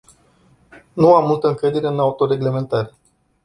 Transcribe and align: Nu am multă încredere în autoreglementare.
Nu 0.93 1.13
am 1.15 1.27
multă 1.27 1.47
încredere 1.47 1.87
în 1.87 1.99
autoreglementare. 1.99 2.93